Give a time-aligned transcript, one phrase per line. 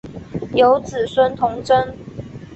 [0.55, 1.95] 有子孙同珍。